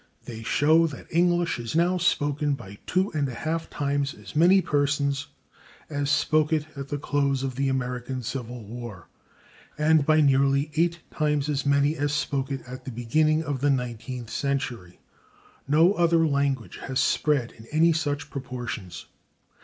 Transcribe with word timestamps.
They 0.25 0.41
show 0.41 0.87
that 0.87 1.05
English 1.11 1.59
is 1.59 1.75
now 1.75 1.99
spoken 1.99 2.55
by 2.55 2.79
two 2.87 3.11
and 3.13 3.29
a 3.29 3.35
half 3.35 3.69
times 3.69 4.15
as 4.15 4.35
many 4.35 4.59
persons 4.59 5.27
as 5.91 6.09
spoke 6.09 6.51
it 6.51 6.65
at 6.75 6.87
the 6.87 6.97
close 6.97 7.43
of 7.43 7.53
the 7.55 7.69
American 7.69 8.23
Civil 8.23 8.63
War 8.63 9.07
and 9.77 10.03
by 10.03 10.19
nearly 10.19 10.71
eight 10.75 11.01
times 11.11 11.49
as 11.49 11.67
many 11.67 11.95
as 11.97 12.13
spoke 12.13 12.51
it 12.51 12.61
at 12.65 12.85
the 12.85 12.91
beginning 12.91 13.43
of 13.43 13.61
the 13.61 13.69
nineteenth 13.69 14.31
century. 14.31 14.99
No 15.67 15.93
other 15.93 16.25
language 16.25 16.77
has 16.87 16.99
spread 16.99 17.51
in 17.51 17.67
any 17.71 17.93
such 17.93 18.31
proportions. 18.31 19.05